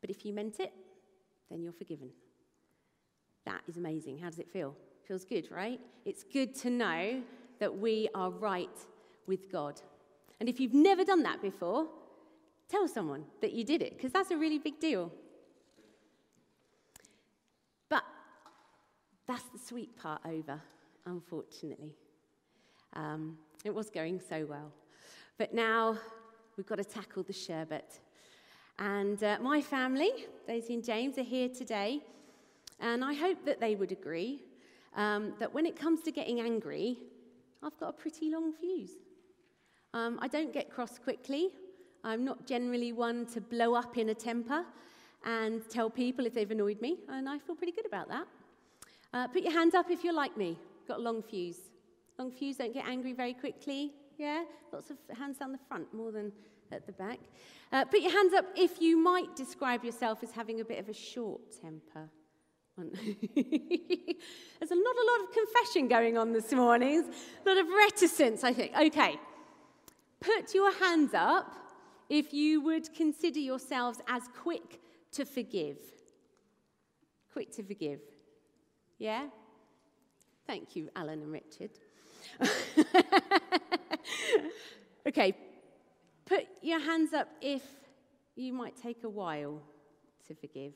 But 0.01 0.11
if 0.11 0.25
you 0.25 0.33
meant 0.33 0.61
it, 0.61 0.73
then 1.51 1.63
you're 1.63 1.73
forgiven. 1.73 2.11
That 3.45 3.63
is 3.67 3.77
amazing. 3.77 4.19
How 4.19 4.31
does 4.31 4.39
it 4.39 4.49
feel? 4.49 4.77
Feels 5.07 5.25
good, 5.25 5.49
right? 5.51 5.81
It's 6.07 6.25
good 6.25 6.55
to 6.57 6.71
know 6.71 7.23
that 7.61 7.79
we 7.79 8.09
are 8.15 8.31
right 8.31 8.77
with 9.27 9.53
God. 9.53 9.81
And 10.41 10.49
if 10.49 10.59
you've 10.59 10.75
never 10.75 11.05
done 11.05 11.23
that 11.25 11.43
before, 11.43 11.87
tell 12.71 12.89
someone 12.89 13.25
that 13.43 13.53
you 13.53 13.65
did 13.65 13.83
it, 13.83 13.97
because 13.97 14.13
that's 14.13 14.31
a 14.31 14.37
really 14.37 14.59
big 14.59 14.81
deal. 14.81 15.13
But 17.89 18.03
that's 19.27 19.45
the 19.53 19.59
sweet 19.59 19.95
part 19.97 20.23
over, 20.25 20.61
unfortunately. 21.05 21.95
Um, 22.95 23.37
it 23.65 23.75
was 23.75 23.91
going 23.91 24.21
so 24.27 24.47
well. 24.49 24.73
But 25.37 25.53
now 25.53 25.99
we've 26.57 26.67
got 26.67 26.77
to 26.77 26.85
tackle 26.85 27.25
the 27.25 27.33
sherbet. 27.33 28.01
And 28.79 29.23
uh, 29.23 29.39
my 29.41 29.61
family, 29.61 30.11
Daisy 30.47 30.75
and 30.75 30.85
James, 30.85 31.19
are 31.19 31.23
here 31.23 31.49
today. 31.49 32.01
And 32.81 33.05
I 33.05 33.13
hope 33.13 33.45
that 33.45 33.61
they 33.61 33.75
would 33.75 33.93
agree 33.93 34.43
um, 34.95 35.35
that 35.39 35.53
when 35.53 35.67
it 35.67 35.77
comes 35.79 36.03
to 36.03 36.13
getting 36.13 36.41
angry, 36.41 36.99
I've 37.63 37.79
got 37.79 37.91
a 37.91 37.93
pretty 37.93 38.31
long 38.31 38.53
fuse. 38.53 38.93
Um, 39.93 40.19
I 40.21 40.29
don't 40.29 40.53
get 40.53 40.71
cross 40.71 40.99
quickly. 40.99 41.51
I'm 42.03 42.25
not 42.25 42.47
generally 42.47 42.93
one 42.93 43.27
to 43.27 43.41
blow 43.41 43.75
up 43.75 43.97
in 43.97 44.11
a 44.11 44.15
temper 44.15 44.65
and 45.25 45.63
tell 45.71 45.89
people 45.89 46.27
if 46.27 46.35
they've 46.35 46.51
annoyed 46.51 46.81
me, 46.81 46.99
and 47.09 47.29
I 47.29 47.39
feel 47.39 47.55
pretty 47.55 47.73
good 47.73 47.87
about 47.87 48.09
that. 48.09 48.27
Uh, 49.13 49.29
put 49.29 49.43
your 49.43 49.53
hands 49.53 49.75
up 49.75 49.91
if 49.91 50.05
you're 50.05 50.13
like 50.13 50.37
me. 50.37 50.59
Got 50.87 50.99
a 50.99 51.03
long 51.03 51.23
fuse. 51.23 51.71
Long 52.19 52.31
fuse 52.31 52.57
don't 52.57 52.75
get 52.75 52.85
angry 52.87 53.13
very 53.13 53.33
quickly. 53.33 53.93
Yeah? 54.19 54.45
Lots 54.73 54.91
of 54.91 54.99
hands 55.17 55.39
down 55.39 55.53
the 55.53 55.59
front 55.69 55.93
more 55.95 56.13
than 56.13 56.33
at 56.73 56.87
the 56.87 56.93
back. 56.93 57.19
Uh, 57.73 57.85
put 57.85 58.01
your 58.01 58.13
hands 58.13 58.35
up 58.35 58.45
if 58.57 58.81
you 58.81 58.97
might 58.97 59.35
describe 59.37 59.85
yourself 59.85 60.23
as 60.23 60.31
having 60.33 60.61
a 60.61 60.65
bit 60.65 60.79
of 60.79 60.89
a 60.89 60.93
short 60.93 61.41
temper. 61.63 62.11
There's 62.77 64.71
not 64.71 64.97
a 64.97 65.07
lot 65.07 65.21
of 65.23 65.33
confession 65.33 65.87
going 65.87 66.19
on 66.19 66.33
this 66.33 66.51
morning, 66.53 67.05
a 67.05 67.49
lot 67.49 67.59
of 67.59 67.69
reticence, 67.69 68.43
I 68.43 68.53
think. 68.53 68.73
Okay, 68.77 69.17
put 70.21 70.53
your 70.55 70.75
hands 70.75 71.15
up 71.15 71.55
if 72.09 72.35
you 72.35 72.61
would 72.63 72.93
consider 72.93 73.39
yourselves 73.39 74.01
as 74.09 74.23
quick 74.43 74.81
to 75.13 75.25
forgive. 75.25 75.77
Quick 77.33 77.53
to 77.53 77.63
forgive. 77.63 78.01
Yeah? 78.99 79.27
Thank 80.47 80.75
you, 80.75 80.91
Alan 80.97 81.23
and 81.23 81.33
Richard. 81.33 81.71
okay, 85.07 85.33
put 86.27 86.47
your 86.61 86.81
hands 86.81 87.13
up 87.13 87.29
if 87.41 87.63
you 88.35 88.53
might 88.53 88.77
take 88.77 89.05
a 89.05 89.09
while 89.09 89.63
to 90.27 90.35
forgive. 90.35 90.73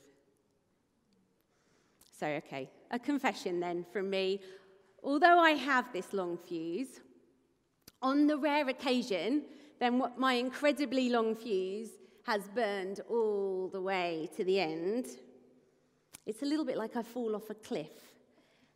So, 2.19 2.27
okay, 2.27 2.69
a 2.91 2.99
confession 2.99 3.61
then 3.61 3.85
from 3.93 4.11
me. 4.11 4.41
Although 5.05 5.39
I 5.39 5.53
have 5.53 5.93
this 5.93 6.13
long 6.13 6.37
fuse, 6.37 7.01
on 8.03 8.27
the 8.27 8.37
rare 8.37 8.69
occasion, 8.69 9.45
then 9.79 9.99
what 10.01 10.19
my 10.19 10.33
incredibly 10.35 11.11
long 11.11 11.37
fuse 11.37 11.91
has 12.25 12.49
burned 12.49 13.01
all 13.09 13.69
the 13.69 13.81
way 13.81 14.29
to 14.37 14.43
the 14.43 14.59
end, 14.59 15.07
it's 16.27 16.43
a 16.43 16.45
little 16.45 16.65
bit 16.65 16.77
like 16.77 16.97
I 16.97 17.03
fall 17.03 17.37
off 17.37 17.51
a 17.51 17.55
cliff 17.55 18.13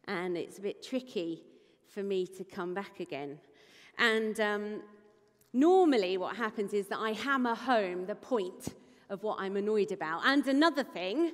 and 0.06 0.36
it's 0.36 0.58
a 0.58 0.62
bit 0.62 0.82
tricky 0.82 1.42
for 1.88 2.02
me 2.02 2.26
to 2.26 2.44
come 2.44 2.74
back 2.74 3.00
again. 3.00 3.38
And 3.98 4.38
um, 4.38 4.82
normally, 5.52 6.16
what 6.16 6.36
happens 6.36 6.72
is 6.72 6.86
that 6.88 6.98
I 6.98 7.12
hammer 7.12 7.54
home 7.54 8.06
the 8.06 8.14
point 8.14 8.68
of 9.10 9.22
what 9.24 9.40
I'm 9.40 9.56
annoyed 9.56 9.92
about. 9.92 10.22
And 10.24 10.46
another 10.46 10.84
thing, 10.84 11.32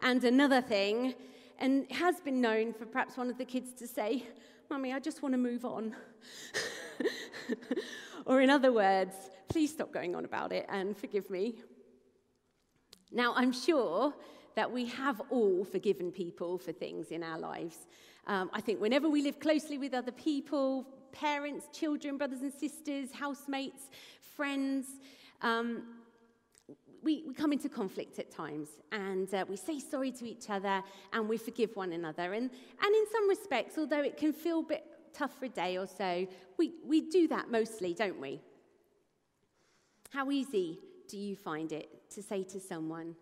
and 0.00 0.24
another 0.24 0.60
thing, 0.60 1.14
and 1.58 1.90
has 1.92 2.20
been 2.20 2.40
known 2.40 2.72
for 2.72 2.86
perhaps 2.86 3.16
one 3.16 3.30
of 3.30 3.38
the 3.38 3.44
kids 3.44 3.72
to 3.74 3.86
say, 3.86 4.26
Mummy, 4.70 4.92
I 4.92 4.98
just 4.98 5.22
want 5.22 5.34
to 5.34 5.38
move 5.38 5.64
on. 5.64 5.94
or, 8.26 8.40
in 8.40 8.50
other 8.50 8.72
words, 8.72 9.14
please 9.48 9.72
stop 9.72 9.92
going 9.92 10.14
on 10.14 10.24
about 10.24 10.52
it 10.52 10.66
and 10.68 10.96
forgive 10.96 11.28
me. 11.30 11.56
Now, 13.10 13.34
I'm 13.36 13.52
sure 13.52 14.14
that 14.54 14.70
we 14.70 14.86
have 14.86 15.20
all 15.30 15.64
forgiven 15.64 16.10
people 16.10 16.58
for 16.58 16.72
things 16.72 17.08
in 17.08 17.22
our 17.22 17.38
lives. 17.38 17.86
Um, 18.26 18.50
I 18.52 18.60
think 18.60 18.80
whenever 18.80 19.08
we 19.08 19.22
live 19.22 19.40
closely 19.40 19.78
with 19.78 19.94
other 19.94 20.12
people, 20.12 20.86
parents, 21.12 21.66
children, 21.72 22.16
brothers 22.16 22.42
and 22.42 22.52
sisters, 22.52 23.10
housemates, 23.12 23.90
friends, 24.36 24.86
um, 25.42 25.82
we, 27.02 27.24
we 27.26 27.34
come 27.34 27.52
into 27.52 27.68
conflict 27.68 28.18
at 28.18 28.30
times 28.30 28.68
and 28.92 29.32
uh, 29.34 29.44
we 29.48 29.56
say 29.56 29.80
sorry 29.80 30.12
to 30.12 30.24
each 30.24 30.48
other 30.48 30.82
and 31.12 31.28
we 31.28 31.36
forgive 31.36 31.74
one 31.74 31.92
another. 31.92 32.32
And, 32.32 32.48
and 32.48 32.94
in 32.94 33.04
some 33.10 33.28
respects, 33.28 33.76
although 33.76 34.02
it 34.02 34.16
can 34.16 34.32
feel 34.32 34.60
a 34.60 34.64
bit 34.64 34.84
tough 35.12 35.36
for 35.38 35.46
a 35.46 35.48
day 35.48 35.76
or 35.76 35.86
so, 35.86 36.26
we, 36.58 36.74
we 36.84 37.10
do 37.10 37.28
that 37.28 37.50
mostly, 37.50 37.92
don't 37.92 38.20
we? 38.20 38.40
How 40.10 40.30
easy 40.30 40.78
do 41.08 41.18
you 41.18 41.34
find 41.36 41.72
it 41.72 42.10
to 42.10 42.22
say 42.22 42.44
to 42.44 42.60
someone, 42.60 43.14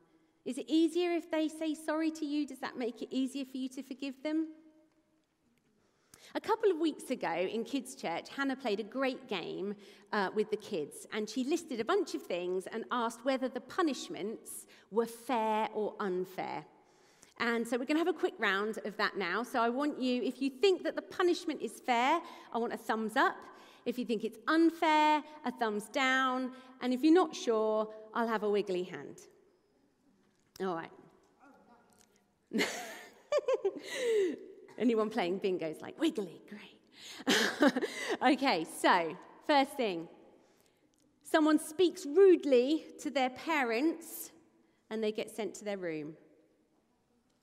is 0.44 0.58
it 0.58 0.66
easier 0.68 1.12
if 1.12 1.30
they 1.30 1.48
say 1.48 1.74
sorry 1.74 2.10
to 2.12 2.24
you? 2.24 2.46
Does 2.46 2.60
that 2.60 2.76
make 2.76 3.02
it 3.02 3.08
easier 3.10 3.44
for 3.44 3.56
you 3.56 3.68
to 3.70 3.82
forgive 3.82 4.22
them? 4.22 4.48
A 6.36 6.40
couple 6.40 6.70
of 6.70 6.78
weeks 6.78 7.10
ago 7.10 7.32
in 7.32 7.64
Kids 7.64 7.96
Church, 7.96 8.28
Hannah 8.28 8.54
played 8.54 8.78
a 8.78 8.84
great 8.84 9.28
game 9.28 9.74
uh, 10.12 10.30
with 10.32 10.48
the 10.52 10.56
kids, 10.56 11.08
and 11.12 11.28
she 11.28 11.42
listed 11.42 11.80
a 11.80 11.84
bunch 11.84 12.14
of 12.14 12.22
things 12.22 12.68
and 12.72 12.84
asked 12.92 13.24
whether 13.24 13.48
the 13.48 13.60
punishments 13.60 14.66
were 14.92 15.06
fair 15.06 15.68
or 15.74 15.94
unfair. 15.98 16.64
And 17.38 17.66
so 17.66 17.76
we're 17.78 17.86
going 17.86 17.96
to 17.96 18.04
have 18.04 18.14
a 18.14 18.18
quick 18.18 18.34
round 18.38 18.78
of 18.84 18.96
that 18.96 19.16
now. 19.16 19.42
So 19.42 19.60
I 19.60 19.70
want 19.70 20.00
you, 20.00 20.22
if 20.22 20.40
you 20.40 20.50
think 20.50 20.84
that 20.84 20.94
the 20.94 21.02
punishment 21.02 21.62
is 21.62 21.80
fair, 21.80 22.20
I 22.52 22.58
want 22.58 22.72
a 22.72 22.76
thumbs 22.76 23.16
up. 23.16 23.34
If 23.84 23.98
you 23.98 24.04
think 24.04 24.22
it's 24.22 24.38
unfair, 24.46 25.24
a 25.44 25.50
thumbs 25.50 25.88
down. 25.88 26.52
And 26.80 26.92
if 26.92 27.02
you're 27.02 27.14
not 27.14 27.34
sure, 27.34 27.88
I'll 28.14 28.28
have 28.28 28.44
a 28.44 28.50
wiggly 28.50 28.84
hand. 28.84 29.16
All 30.60 30.76
right. 30.76 30.90
Anyone 34.80 35.10
playing 35.10 35.38
bingo 35.38 35.68
is 35.68 35.82
like, 35.82 36.00
wiggly, 36.00 36.40
great. 36.48 37.74
okay, 38.22 38.66
so 38.80 39.14
first 39.46 39.72
thing 39.72 40.08
someone 41.22 41.58
speaks 41.58 42.06
rudely 42.06 42.84
to 43.00 43.10
their 43.10 43.30
parents 43.30 44.32
and 44.88 45.04
they 45.04 45.12
get 45.12 45.30
sent 45.30 45.54
to 45.54 45.64
their 45.64 45.76
room. 45.76 46.14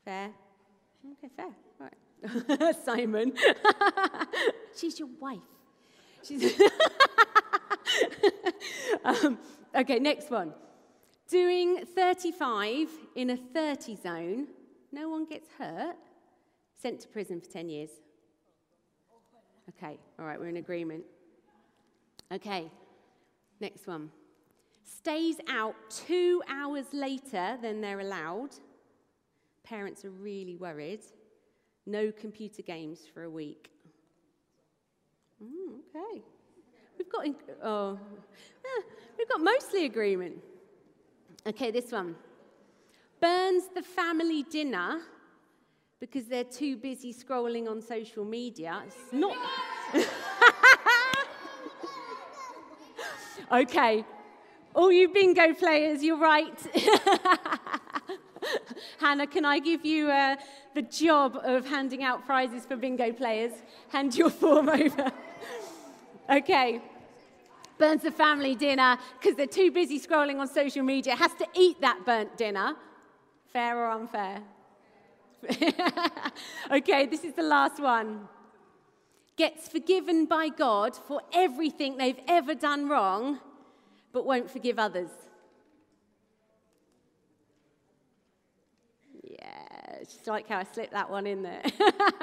Fair? 0.03 0.31
Okay, 1.13 1.31
fair. 1.37 1.51
All 1.79 1.87
right. 2.59 2.75
Simon. 2.85 3.33
She's 4.75 4.97
your 4.97 5.09
wife. 5.19 5.39
She's 6.23 6.59
um, 9.05 9.37
okay, 9.75 9.99
next 9.99 10.31
one. 10.31 10.53
Doing 11.29 11.85
35 11.85 12.89
in 13.15 13.29
a 13.29 13.37
30 13.37 13.95
zone, 13.95 14.47
no 14.91 15.09
one 15.09 15.25
gets 15.25 15.47
hurt 15.57 15.95
sent 16.77 16.99
to 17.01 17.07
prison 17.07 17.41
for 17.41 17.49
10 17.49 17.69
years. 17.69 17.89
Okay, 19.69 19.99
all 20.17 20.25
right, 20.25 20.39
we're 20.39 20.47
in 20.47 20.57
agreement. 20.57 21.03
Okay, 22.31 22.71
next 23.59 23.87
one. 23.87 24.09
Stays 24.83 25.37
out 25.49 25.75
two 25.89 26.41
hours 26.49 26.85
later 26.93 27.57
than 27.61 27.81
they're 27.81 27.99
allowed. 27.99 28.51
Parents 29.63 30.05
are 30.05 30.11
really 30.11 30.55
worried. 30.55 31.01
No 31.85 32.11
computer 32.11 32.61
games 32.61 33.01
for 33.13 33.23
a 33.23 33.29
week. 33.29 33.69
Mm, 35.43 35.79
okay. 35.95 36.21
We've 36.97 37.11
got, 37.11 37.27
oh, 37.63 37.99
we've 39.17 39.29
got 39.29 39.41
mostly 39.41 39.85
agreement. 39.85 40.37
Okay, 41.45 41.71
this 41.71 41.91
one. 41.91 42.15
Burns 43.19 43.63
the 43.73 43.81
family 43.81 44.43
dinner 44.43 45.01
because 45.99 46.25
they're 46.25 46.43
too 46.43 46.77
busy 46.77 47.13
scrolling 47.13 47.69
on 47.69 47.81
social 47.81 48.23
media. 48.23 48.83
It's 48.85 49.11
not. 49.11 49.35
okay, 53.51 54.05
all 54.75 54.91
you 54.91 55.09
bingo 55.09 55.53
players, 55.53 56.03
you're 56.03 56.19
right. 56.19 56.59
Hannah, 58.99 59.27
can 59.27 59.45
I 59.45 59.59
give 59.59 59.85
you 59.85 60.09
uh, 60.09 60.35
the 60.75 60.83
job 60.83 61.39
of 61.43 61.65
handing 61.65 62.03
out 62.03 62.25
prizes 62.25 62.65
for 62.65 62.75
bingo 62.75 63.11
players? 63.11 63.51
Hand 63.89 64.15
your 64.15 64.29
form 64.29 64.69
over. 64.81 65.11
okay. 66.29 66.81
Burns 67.77 68.03
the 68.03 68.11
family 68.11 68.55
dinner 68.55 68.97
because 69.19 69.35
they're 69.35 69.47
too 69.47 69.71
busy 69.71 69.99
scrolling 69.99 70.39
on 70.39 70.47
social 70.47 70.83
media, 70.83 71.15
has 71.15 71.33
to 71.35 71.45
eat 71.55 71.81
that 71.81 72.05
burnt 72.05 72.37
dinner. 72.37 72.75
Fair 73.51 73.77
or 73.77 73.91
unfair? 73.91 74.41
okay, 76.71 77.05
this 77.05 77.23
is 77.23 77.33
the 77.33 77.43
last 77.43 77.81
one. 77.81 78.27
Gets 79.35 79.67
forgiven 79.67 80.25
by 80.25 80.49
God 80.49 80.95
for 80.95 81.21
everything 81.33 81.97
they've 81.97 82.19
ever 82.27 82.55
done 82.55 82.89
wrong, 82.89 83.39
but 84.11 84.25
won't 84.25 84.49
forgive 84.49 84.79
others. 84.79 85.09
Yeah, 89.23 89.99
just 89.99 90.25
like 90.27 90.47
how 90.47 90.59
I 90.59 90.63
slipped 90.63 90.93
that 90.93 91.09
one 91.09 91.27
in 91.27 91.43
there. 91.43 91.63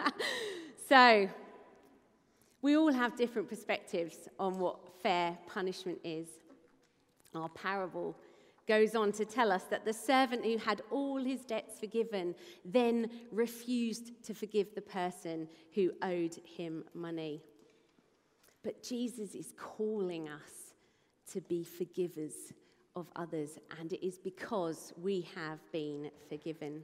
so, 0.89 1.29
we 2.63 2.77
all 2.77 2.93
have 2.93 3.15
different 3.17 3.49
perspectives 3.49 4.29
on 4.39 4.59
what 4.59 4.79
fair 5.03 5.39
punishment 5.47 5.99
is. 6.03 6.27
Our 7.35 7.49
parable 7.51 8.17
goes 8.67 8.95
on 8.95 9.13
to 9.13 9.25
tell 9.25 9.53
us 9.53 9.65
that 9.65 9.85
the 9.85 9.93
servant 9.93 10.45
who 10.45 10.57
had 10.57 10.83
all 10.91 11.23
his 11.23 11.45
debts 11.45 11.79
forgiven 11.79 12.35
then 12.65 13.11
refused 13.31 14.13
to 14.25 14.35
forgive 14.35 14.75
the 14.75 14.81
person 14.81 15.49
who 15.75 15.93
owed 16.03 16.35
him 16.45 16.85
money. 16.95 17.43
But 18.63 18.83
Jesus 18.83 19.35
is 19.35 19.53
calling 19.57 20.29
us 20.29 20.75
to 21.33 21.41
be 21.43 21.65
forgivers 21.65 22.35
of 22.97 23.07
others, 23.17 23.59
and 23.79 23.93
it 23.93 24.07
is 24.07 24.19
because 24.19 24.93
we 25.03 25.27
have 25.35 25.59
been 25.73 26.11
forgiven. 26.29 26.83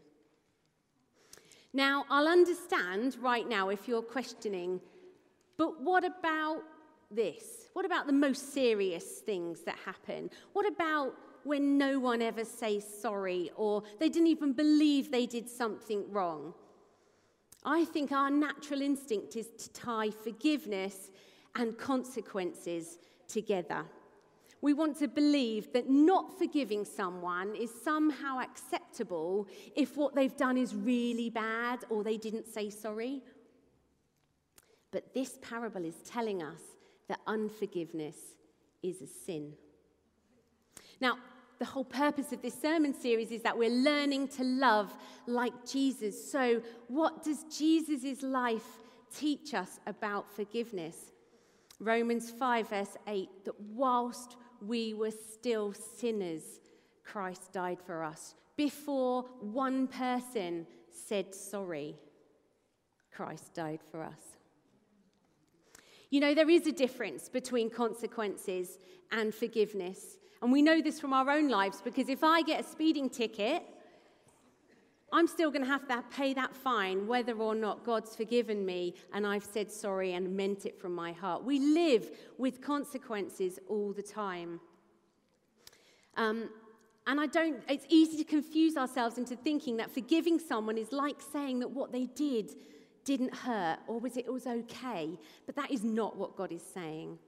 Now, 1.72 2.04
I'll 2.10 2.28
understand 2.28 3.16
right 3.20 3.48
now 3.48 3.68
if 3.68 3.86
you're 3.86 4.02
questioning, 4.02 4.80
but 5.56 5.80
what 5.80 6.04
about 6.04 6.62
this? 7.10 7.68
What 7.74 7.84
about 7.84 8.06
the 8.06 8.12
most 8.12 8.52
serious 8.52 9.04
things 9.04 9.60
that 9.62 9.76
happen? 9.84 10.30
What 10.52 10.66
about 10.66 11.14
when 11.44 11.78
no 11.78 11.98
one 11.98 12.22
ever 12.22 12.44
says 12.44 12.84
sorry 13.00 13.50
or 13.56 13.82
they 13.98 14.08
didn't 14.08 14.28
even 14.28 14.52
believe 14.52 15.10
they 15.10 15.26
did 15.26 15.48
something 15.48 16.04
wrong. 16.10 16.54
I 17.64 17.84
think 17.84 18.12
our 18.12 18.30
natural 18.30 18.80
instinct 18.80 19.36
is 19.36 19.48
to 19.58 19.72
tie 19.72 20.10
forgiveness 20.10 21.10
and 21.56 21.76
consequences 21.76 22.98
together. 23.28 23.84
We 24.62 24.74
want 24.74 24.98
to 24.98 25.08
believe 25.08 25.72
that 25.72 25.88
not 25.88 26.38
forgiving 26.38 26.84
someone 26.84 27.54
is 27.54 27.70
somehow 27.82 28.40
acceptable 28.40 29.48
if 29.74 29.96
what 29.96 30.14
they've 30.14 30.36
done 30.36 30.58
is 30.58 30.74
really 30.74 31.30
bad 31.30 31.84
or 31.88 32.04
they 32.04 32.18
didn't 32.18 32.46
say 32.46 32.68
sorry. 32.68 33.22
But 34.90 35.14
this 35.14 35.38
parable 35.40 35.84
is 35.84 35.96
telling 36.04 36.42
us 36.42 36.60
that 37.08 37.20
unforgiveness 37.26 38.16
is 38.82 39.00
a 39.00 39.06
sin. 39.06 39.54
Now, 41.00 41.16
the 41.60 41.66
whole 41.66 41.84
purpose 41.84 42.32
of 42.32 42.40
this 42.40 42.58
sermon 42.58 42.94
series 42.94 43.30
is 43.30 43.42
that 43.42 43.56
we're 43.56 43.68
learning 43.68 44.26
to 44.26 44.42
love 44.42 44.96
like 45.26 45.52
Jesus. 45.70 46.32
So, 46.32 46.62
what 46.88 47.22
does 47.22 47.44
Jesus' 47.44 48.22
life 48.22 48.64
teach 49.14 49.52
us 49.52 49.78
about 49.86 50.34
forgiveness? 50.34 50.96
Romans 51.78 52.30
5, 52.30 52.68
verse 52.70 52.96
8 53.06 53.28
that 53.44 53.60
whilst 53.60 54.36
we 54.66 54.94
were 54.94 55.10
still 55.10 55.74
sinners, 55.98 56.42
Christ 57.04 57.52
died 57.52 57.78
for 57.84 58.04
us. 58.04 58.34
Before 58.56 59.26
one 59.40 59.86
person 59.86 60.66
said 60.90 61.34
sorry, 61.34 61.94
Christ 63.12 63.52
died 63.52 63.80
for 63.90 64.02
us. 64.02 64.20
You 66.08 66.20
know, 66.20 66.34
there 66.34 66.48
is 66.48 66.66
a 66.66 66.72
difference 66.72 67.28
between 67.28 67.68
consequences 67.68 68.78
and 69.12 69.34
forgiveness. 69.34 70.16
And 70.42 70.50
we 70.50 70.62
know 70.62 70.80
this 70.80 70.98
from 70.98 71.12
our 71.12 71.30
own 71.30 71.48
lives 71.48 71.82
because 71.82 72.08
if 72.08 72.24
I 72.24 72.42
get 72.42 72.60
a 72.60 72.64
speeding 72.64 73.10
ticket 73.10 73.62
I'm 75.12 75.26
still 75.26 75.50
going 75.50 75.62
to 75.64 75.68
have 75.68 75.88
to 75.88 76.04
pay 76.14 76.34
that 76.34 76.54
fine 76.54 77.06
whether 77.06 77.34
or 77.34 77.54
not 77.54 77.84
God's 77.84 78.14
forgiven 78.14 78.64
me 78.64 78.94
and 79.12 79.26
I've 79.26 79.44
said 79.44 79.70
sorry 79.70 80.12
and 80.12 80.36
meant 80.36 80.66
it 80.66 80.80
from 80.80 80.94
my 80.94 81.12
heart. 81.12 81.44
We 81.44 81.58
live 81.58 82.10
with 82.38 82.60
consequences 82.60 83.58
all 83.68 83.92
the 83.92 84.02
time. 84.02 84.60
Um, 86.16 86.48
and 87.06 87.20
I 87.20 87.26
don't, 87.26 87.60
it's 87.68 87.86
easy 87.88 88.16
to 88.18 88.24
confuse 88.24 88.76
ourselves 88.76 89.18
into 89.18 89.34
thinking 89.34 89.78
that 89.78 89.90
forgiving 89.90 90.38
someone 90.38 90.78
is 90.78 90.92
like 90.92 91.16
saying 91.32 91.58
that 91.60 91.70
what 91.70 91.90
they 91.90 92.06
did 92.06 92.52
didn't 93.04 93.34
hurt 93.34 93.78
or 93.88 93.98
was 93.98 94.16
it 94.16 94.32
was 94.32 94.46
okay. 94.46 95.18
But 95.46 95.56
that 95.56 95.72
is 95.72 95.82
not 95.82 96.16
what 96.16 96.36
God 96.36 96.52
is 96.52 96.62
saying. 96.62 97.18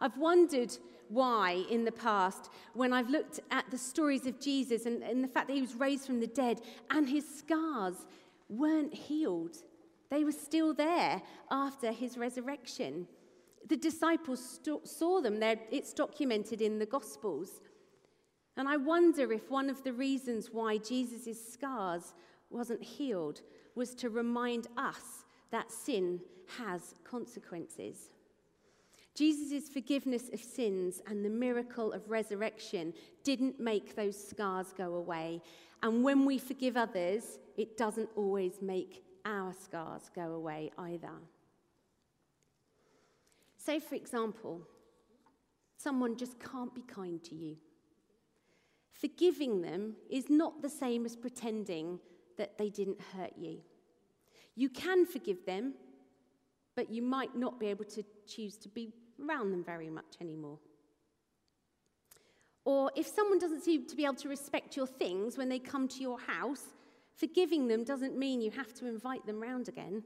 I've 0.00 0.16
wondered 0.16 0.76
why 1.08 1.64
in 1.70 1.84
the 1.84 1.92
past 1.92 2.50
when 2.72 2.92
I've 2.92 3.10
looked 3.10 3.40
at 3.50 3.68
the 3.70 3.78
stories 3.78 4.26
of 4.26 4.40
Jesus 4.40 4.86
and, 4.86 5.02
and 5.02 5.22
the 5.22 5.28
fact 5.28 5.48
that 5.48 5.54
he 5.54 5.60
was 5.60 5.74
raised 5.74 6.06
from 6.06 6.20
the 6.20 6.26
dead 6.26 6.60
and 6.90 7.08
his 7.08 7.26
scars 7.28 8.06
weren't 8.48 8.94
healed. 8.94 9.56
They 10.10 10.24
were 10.24 10.32
still 10.32 10.72
there 10.72 11.20
after 11.50 11.92
his 11.92 12.16
resurrection. 12.16 13.06
The 13.68 13.76
disciples 13.76 14.60
st- 14.62 14.86
saw 14.86 15.20
them, 15.20 15.38
They're, 15.38 15.58
it's 15.70 15.92
documented 15.92 16.60
in 16.60 16.78
the 16.78 16.86
Gospels. 16.86 17.60
And 18.56 18.68
I 18.68 18.76
wonder 18.76 19.32
if 19.32 19.50
one 19.50 19.70
of 19.70 19.82
the 19.84 19.92
reasons 19.92 20.50
why 20.52 20.78
Jesus' 20.78 21.52
scars 21.52 22.14
wasn't 22.50 22.82
healed 22.82 23.42
was 23.74 23.94
to 23.96 24.10
remind 24.10 24.66
us 24.76 25.24
that 25.50 25.70
sin 25.70 26.20
has 26.58 26.94
consequences. 27.04 28.10
Jesus' 29.14 29.68
forgiveness 29.68 30.30
of 30.32 30.40
sins 30.40 31.02
and 31.06 31.24
the 31.24 31.30
miracle 31.30 31.92
of 31.92 32.10
resurrection 32.10 32.94
didn't 33.24 33.58
make 33.58 33.96
those 33.96 34.16
scars 34.16 34.72
go 34.76 34.94
away. 34.94 35.42
And 35.82 36.04
when 36.04 36.24
we 36.24 36.38
forgive 36.38 36.76
others, 36.76 37.38
it 37.56 37.76
doesn't 37.76 38.08
always 38.16 38.62
make 38.62 39.02
our 39.24 39.52
scars 39.52 40.10
go 40.14 40.32
away 40.32 40.70
either. 40.78 41.12
Say, 43.56 43.78
for 43.78 43.94
example, 43.94 44.62
someone 45.76 46.16
just 46.16 46.38
can't 46.40 46.74
be 46.74 46.82
kind 46.82 47.22
to 47.24 47.34
you. 47.34 47.56
Forgiving 48.92 49.62
them 49.62 49.96
is 50.10 50.30
not 50.30 50.62
the 50.62 50.68
same 50.68 51.04
as 51.04 51.16
pretending 51.16 51.98
that 52.36 52.56
they 52.58 52.70
didn't 52.70 53.00
hurt 53.14 53.32
you. 53.38 53.60
You 54.54 54.68
can 54.68 55.06
forgive 55.06 55.44
them, 55.46 55.74
but 56.80 56.90
you 56.90 57.02
might 57.02 57.36
not 57.36 57.60
be 57.60 57.66
able 57.66 57.84
to 57.84 58.02
choose 58.26 58.56
to 58.56 58.66
be 58.66 58.90
around 59.22 59.50
them 59.50 59.62
very 59.62 59.90
much 59.90 60.16
anymore. 60.22 60.58
Or 62.64 62.90
if 62.96 63.06
someone 63.06 63.38
doesn't 63.38 63.62
seem 63.62 63.86
to 63.86 63.94
be 63.94 64.06
able 64.06 64.14
to 64.14 64.30
respect 64.30 64.78
your 64.78 64.86
things 64.86 65.36
when 65.36 65.50
they 65.50 65.58
come 65.58 65.88
to 65.88 66.00
your 66.00 66.18
house, 66.18 66.64
forgiving 67.18 67.68
them 67.68 67.84
doesn't 67.84 68.16
mean 68.16 68.40
you 68.40 68.50
have 68.52 68.72
to 68.76 68.86
invite 68.86 69.26
them 69.26 69.42
round 69.42 69.68
again, 69.68 70.02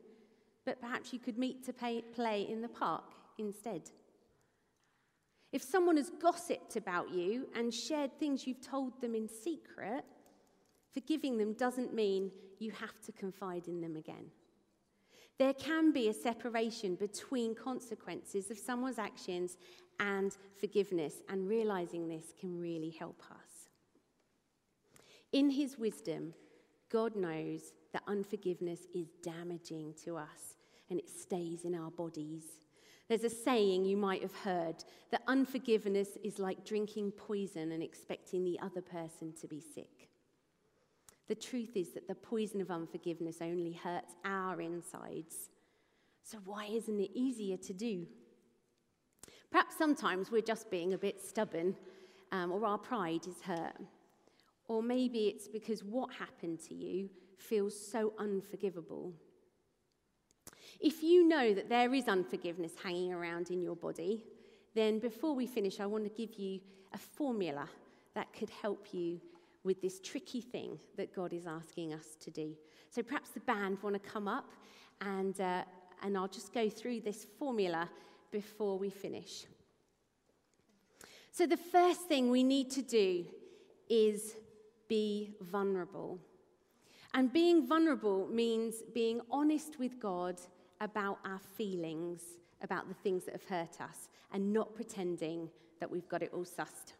but 0.66 0.80
perhaps 0.80 1.12
you 1.12 1.20
could 1.20 1.38
meet 1.38 1.64
to 1.66 1.72
pay, 1.72 2.02
play 2.12 2.42
in 2.42 2.60
the 2.60 2.68
park 2.68 3.04
instead. 3.38 3.82
If 5.52 5.62
someone 5.62 5.96
has 5.96 6.10
gossiped 6.20 6.74
about 6.74 7.12
you 7.12 7.46
and 7.54 7.72
shared 7.72 8.18
things 8.18 8.48
you've 8.48 8.66
told 8.66 9.00
them 9.00 9.14
in 9.14 9.28
secret, 9.28 10.04
forgiving 10.92 11.38
them 11.38 11.52
doesn't 11.52 11.94
mean 11.94 12.32
you 12.58 12.72
have 12.72 13.00
to 13.02 13.12
confide 13.12 13.68
in 13.68 13.80
them 13.80 13.94
again. 13.94 14.32
There 15.38 15.54
can 15.54 15.92
be 15.92 16.08
a 16.08 16.14
separation 16.14 16.94
between 16.94 17.54
consequences 17.54 18.50
of 18.50 18.58
someone's 18.58 18.98
actions 18.98 19.56
and 20.00 20.36
forgiveness, 20.60 21.22
and 21.28 21.48
realizing 21.48 22.08
this 22.08 22.32
can 22.38 22.58
really 22.60 22.90
help 22.90 23.22
us. 23.30 23.68
In 25.32 25.50
his 25.50 25.78
wisdom, 25.78 26.34
God 26.90 27.16
knows 27.16 27.72
that 27.92 28.02
unforgiveness 28.06 28.86
is 28.94 29.08
damaging 29.22 29.94
to 30.04 30.16
us 30.16 30.56
and 30.90 30.98
it 30.98 31.08
stays 31.08 31.64
in 31.64 31.74
our 31.74 31.90
bodies. 31.90 32.44
There's 33.08 33.24
a 33.24 33.30
saying 33.30 33.84
you 33.84 33.96
might 33.96 34.22
have 34.22 34.34
heard 34.34 34.84
that 35.10 35.22
unforgiveness 35.26 36.16
is 36.22 36.38
like 36.38 36.64
drinking 36.64 37.12
poison 37.12 37.72
and 37.72 37.82
expecting 37.82 38.44
the 38.44 38.58
other 38.60 38.80
person 38.80 39.32
to 39.40 39.46
be 39.46 39.60
sick. 39.60 40.08
The 41.28 41.34
truth 41.34 41.76
is 41.76 41.92
that 41.92 42.06
the 42.06 42.14
poison 42.14 42.60
of 42.60 42.70
unforgiveness 42.70 43.38
only 43.40 43.72
hurts 43.72 44.14
our 44.24 44.60
insides. 44.60 45.48
So, 46.22 46.38
why 46.44 46.66
isn't 46.66 47.00
it 47.00 47.10
easier 47.14 47.56
to 47.56 47.72
do? 47.72 48.06
Perhaps 49.50 49.76
sometimes 49.76 50.30
we're 50.30 50.42
just 50.42 50.70
being 50.70 50.94
a 50.94 50.98
bit 50.98 51.20
stubborn 51.22 51.76
um, 52.32 52.50
or 52.52 52.66
our 52.66 52.78
pride 52.78 53.26
is 53.26 53.40
hurt. 53.42 53.76
Or 54.66 54.82
maybe 54.82 55.26
it's 55.28 55.48
because 55.48 55.84
what 55.84 56.12
happened 56.12 56.60
to 56.68 56.74
you 56.74 57.08
feels 57.38 57.78
so 57.78 58.12
unforgivable. 58.18 59.12
If 60.80 61.02
you 61.02 61.26
know 61.28 61.54
that 61.54 61.68
there 61.68 61.94
is 61.94 62.08
unforgiveness 62.08 62.72
hanging 62.82 63.12
around 63.12 63.50
in 63.50 63.62
your 63.62 63.76
body, 63.76 64.24
then 64.74 64.98
before 64.98 65.34
we 65.34 65.46
finish, 65.46 65.80
I 65.80 65.86
want 65.86 66.04
to 66.04 66.10
give 66.10 66.38
you 66.38 66.60
a 66.92 66.98
formula 66.98 67.68
that 68.14 68.32
could 68.32 68.50
help 68.50 68.88
you 68.92 69.20
with 69.64 69.80
this 69.80 70.00
tricky 70.00 70.40
thing 70.40 70.78
that 70.96 71.14
God 71.14 71.32
is 71.32 71.46
asking 71.46 71.94
us 71.94 72.16
to 72.20 72.30
do. 72.30 72.54
So 72.90 73.02
perhaps 73.02 73.30
the 73.30 73.40
band 73.40 73.78
want 73.82 73.94
to 73.94 74.10
come 74.10 74.28
up 74.28 74.52
and, 75.00 75.40
uh, 75.40 75.62
and 76.02 76.16
I'll 76.16 76.28
just 76.28 76.52
go 76.52 76.68
through 76.68 77.00
this 77.00 77.26
formula 77.38 77.88
before 78.30 78.78
we 78.78 78.90
finish. 78.90 79.46
So, 81.30 81.46
the 81.46 81.56
first 81.56 82.02
thing 82.02 82.30
we 82.30 82.44
need 82.44 82.70
to 82.72 82.82
do 82.82 83.24
is 83.88 84.36
be 84.88 85.34
vulnerable. 85.40 86.20
And 87.12 87.32
being 87.32 87.66
vulnerable 87.66 88.28
means 88.28 88.76
being 88.94 89.20
honest 89.30 89.78
with 89.80 89.98
God 89.98 90.40
about 90.80 91.18
our 91.24 91.40
feelings, 91.56 92.22
about 92.62 92.88
the 92.88 92.94
things 92.94 93.24
that 93.24 93.32
have 93.32 93.44
hurt 93.44 93.80
us, 93.80 94.08
and 94.32 94.52
not 94.52 94.74
pretending 94.74 95.50
that 95.80 95.90
we've 95.90 96.08
got 96.08 96.22
it 96.22 96.30
all 96.32 96.44
sussed. 96.44 96.92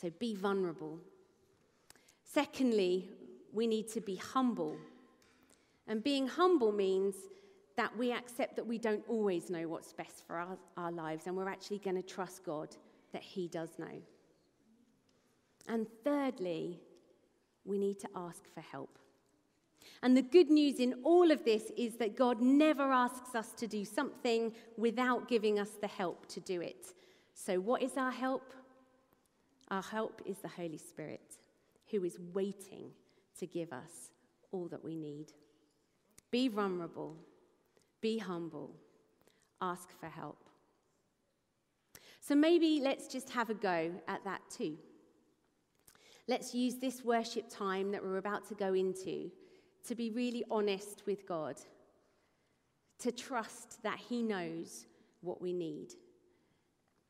So 0.00 0.10
be 0.18 0.34
vulnerable. 0.34 0.98
Secondly, 2.24 3.08
we 3.52 3.66
need 3.66 3.88
to 3.88 4.00
be 4.00 4.16
humble. 4.16 4.76
And 5.86 6.02
being 6.02 6.26
humble 6.26 6.72
means 6.72 7.14
that 7.76 7.96
we 7.96 8.12
accept 8.12 8.56
that 8.56 8.66
we 8.66 8.78
don't 8.78 9.02
always 9.08 9.50
know 9.50 9.66
what's 9.68 9.92
best 9.92 10.26
for 10.26 10.36
our, 10.36 10.58
our 10.76 10.92
lives, 10.92 11.26
and 11.26 11.36
we're 11.36 11.48
actually 11.48 11.78
going 11.78 11.96
to 11.96 12.02
trust 12.02 12.44
God 12.44 12.76
that 13.12 13.22
He 13.22 13.48
does 13.48 13.70
know. 13.78 14.02
And 15.68 15.86
thirdly, 16.04 16.80
we 17.64 17.78
need 17.78 17.98
to 18.00 18.08
ask 18.14 18.42
for 18.54 18.60
help. 18.60 18.98
And 20.02 20.16
the 20.16 20.22
good 20.22 20.50
news 20.50 20.78
in 20.78 20.94
all 21.04 21.30
of 21.30 21.44
this 21.44 21.64
is 21.76 21.96
that 21.96 22.16
God 22.16 22.40
never 22.40 22.90
asks 22.92 23.34
us 23.34 23.52
to 23.52 23.66
do 23.66 23.84
something 23.84 24.52
without 24.76 25.28
giving 25.28 25.58
us 25.58 25.70
the 25.80 25.86
help 25.86 26.26
to 26.28 26.40
do 26.40 26.60
it. 26.60 26.94
So, 27.34 27.60
what 27.60 27.82
is 27.82 27.96
our 27.96 28.10
help? 28.10 28.52
Our 29.70 29.82
help 29.82 30.22
is 30.26 30.38
the 30.38 30.48
Holy 30.48 30.78
Spirit, 30.78 31.38
who 31.90 32.04
is 32.04 32.18
waiting 32.32 32.90
to 33.38 33.46
give 33.46 33.72
us 33.72 34.10
all 34.50 34.66
that 34.68 34.84
we 34.84 34.96
need. 34.96 35.32
Be 36.30 36.48
vulnerable, 36.48 37.16
be 38.00 38.18
humble, 38.18 38.74
ask 39.60 39.88
for 39.98 40.06
help. 40.06 40.44
So 42.20 42.34
maybe 42.34 42.80
let's 42.82 43.08
just 43.08 43.30
have 43.30 43.50
a 43.50 43.54
go 43.54 43.92
at 44.08 44.24
that 44.24 44.42
too. 44.50 44.76
Let's 46.28 46.54
use 46.54 46.76
this 46.76 47.04
worship 47.04 47.48
time 47.48 47.90
that 47.92 48.02
we're 48.02 48.18
about 48.18 48.48
to 48.48 48.54
go 48.54 48.74
into 48.74 49.30
to 49.86 49.94
be 49.94 50.10
really 50.10 50.44
honest 50.50 51.02
with 51.06 51.26
God, 51.26 51.56
to 52.98 53.10
trust 53.10 53.82
that 53.82 53.98
He 53.98 54.22
knows 54.22 54.86
what 55.22 55.40
we 55.40 55.52
need, 55.52 55.94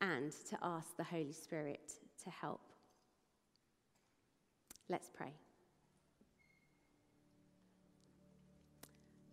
and 0.00 0.32
to 0.48 0.58
ask 0.62 0.96
the 0.96 1.04
Holy 1.04 1.32
Spirit 1.32 1.92
to 2.24 2.30
help. 2.30 2.60
Let's 4.88 5.08
pray. 5.08 5.32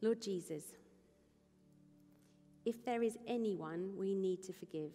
Lord 0.02 0.21
Jesus, 0.21 0.63
if 2.65 2.86
there 2.86 3.02
is 3.02 3.17
anyone 3.28 3.93
we 3.97 4.13
need 4.13 4.43
to 4.43 4.54
forgive, 4.54 4.91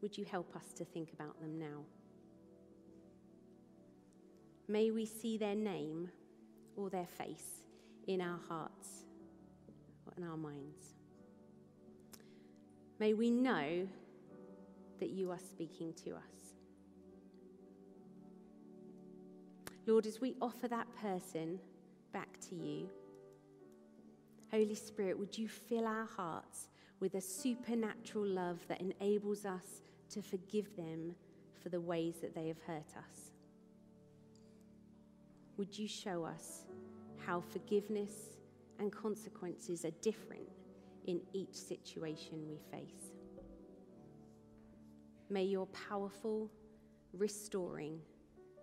would 0.00 0.16
you 0.16 0.24
help 0.24 0.54
us 0.56 0.72
to 0.76 0.84
think 0.84 1.12
about 1.12 1.40
them 1.40 1.58
now? 1.58 1.82
May 4.66 4.90
we 4.90 5.04
see 5.04 5.36
their 5.36 5.54
name 5.54 6.08
or 6.76 6.88
their 6.88 7.06
face 7.06 7.62
in 8.06 8.20
our 8.20 8.38
hearts 8.48 9.04
or 10.06 10.14
in 10.16 10.24
our 10.24 10.36
minds. 10.36 10.94
May 12.98 13.12
we 13.12 13.30
know 13.30 13.86
that 15.04 15.10
you 15.10 15.30
are 15.30 15.38
speaking 15.38 15.92
to 16.04 16.12
us. 16.12 16.54
Lord, 19.86 20.06
as 20.06 20.20
we 20.20 20.34
offer 20.40 20.66
that 20.68 20.86
person 21.00 21.58
back 22.12 22.40
to 22.48 22.54
you, 22.54 22.88
Holy 24.50 24.74
Spirit, 24.74 25.18
would 25.18 25.36
you 25.36 25.46
fill 25.46 25.86
our 25.86 26.06
hearts 26.06 26.68
with 27.00 27.14
a 27.16 27.20
supernatural 27.20 28.24
love 28.24 28.66
that 28.68 28.80
enables 28.80 29.44
us 29.44 29.82
to 30.10 30.22
forgive 30.22 30.74
them 30.76 31.14
for 31.62 31.68
the 31.68 31.80
ways 31.80 32.14
that 32.22 32.34
they 32.34 32.48
have 32.48 32.62
hurt 32.66 32.96
us? 32.96 33.34
would 35.56 35.78
you 35.78 35.86
show 35.86 36.24
us 36.24 36.64
how 37.26 37.40
forgiveness 37.40 38.38
and 38.78 38.92
consequences 38.92 39.84
are 39.84 39.92
different 40.02 40.48
in 41.06 41.20
each 41.32 41.54
situation 41.54 42.46
we 42.48 42.58
face? 42.70 43.13
May 45.34 45.42
your 45.42 45.66
powerful, 45.88 46.48
restoring, 47.12 47.98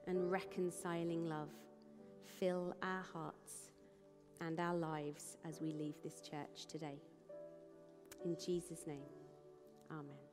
and 0.07 0.31
reconciling 0.31 1.25
love 1.25 1.49
fill 2.39 2.77
our 2.81 3.03
hearts 3.13 3.71
and 4.39 4.57
our 4.57 4.73
lives 4.73 5.35
as 5.45 5.59
we 5.59 5.73
leave 5.73 5.95
this 6.01 6.21
church 6.21 6.67
today. 6.69 7.01
In 8.23 8.37
Jesus' 8.39 8.87
name, 8.87 9.11
amen. 9.91 10.30